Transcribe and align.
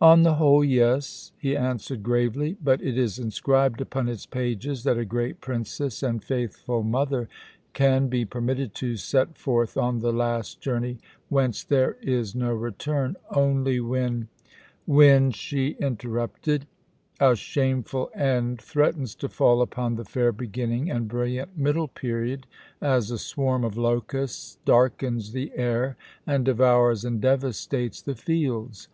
"On 0.00 0.22
the 0.22 0.36
whole, 0.36 0.64
yes," 0.64 1.32
he 1.38 1.54
answered 1.54 2.02
gravely. 2.02 2.56
"But 2.64 2.80
it 2.80 2.96
is 2.96 3.18
inscribed 3.18 3.82
upon 3.82 4.08
its 4.08 4.24
pages 4.24 4.82
that 4.84 4.96
a 4.96 5.04
great 5.04 5.42
princess 5.42 6.02
and 6.02 6.24
faithful 6.24 6.82
mother 6.82 7.28
can 7.74 8.08
be 8.08 8.24
permitted 8.24 8.74
to 8.76 8.96
set 8.96 9.36
forth 9.36 9.76
on 9.76 9.98
the 9.98 10.10
last 10.10 10.62
journey, 10.62 10.96
whence 11.28 11.62
there 11.64 11.98
is 12.00 12.34
no 12.34 12.54
return, 12.54 13.14
only 13.30 13.78
when" 13.78 14.28
"When," 14.86 15.30
she 15.32 15.76
interrupted, 15.78 16.66
"a 17.20 17.36
shameful 17.36 18.08
end 18.14 18.58
threatens 18.58 19.14
to 19.16 19.28
fall 19.28 19.60
upon 19.60 19.96
the 19.96 20.04
fair 20.06 20.32
beginning 20.32 20.90
and 20.90 21.08
brilliant 21.08 21.58
middle 21.58 21.88
period, 21.88 22.46
as 22.80 23.10
a 23.10 23.18
swarm 23.18 23.64
of 23.64 23.76
locusts 23.76 24.56
darkens 24.64 25.32
the 25.32 25.52
air 25.54 25.98
and 26.26 26.46
devours 26.46 27.04
and 27.04 27.20
devastates 27.20 28.00
the 28.00 28.14
fields. 28.14 28.88